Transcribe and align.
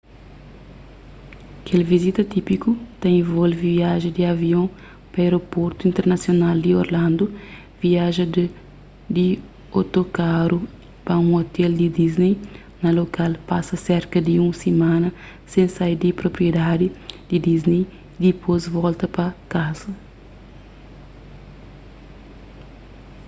kel 1.65 1.81
vizita 1.91 2.21
típiku 2.33 2.71
ta 3.01 3.07
involve 3.21 3.55
viaja 3.73 4.09
di 4.15 4.21
avion 4.35 4.67
pa 5.11 5.17
aéroportu 5.23 5.81
internasional 5.91 6.57
di 6.65 6.71
orlando 6.83 7.25
viaja 7.83 8.23
di 9.15 9.27
otokaru 9.79 10.59
pa 11.05 11.13
un 11.23 11.29
ôtel 11.39 11.71
di 11.81 11.87
disney 11.99 12.33
na 12.81 12.89
lokal 12.99 13.31
pasa 13.49 13.75
serka 13.87 14.17
di 14.27 14.33
un 14.45 14.51
simana 14.61 15.09
sen 15.51 15.67
sai 15.75 15.93
di 16.01 16.09
propriedaddi 16.21 16.87
di 17.29 17.37
disney 17.47 17.81
y 17.85 17.87
dipôs 18.21 18.63
volta 18.75 19.05
pa 19.15 19.25
kaza 19.53 19.91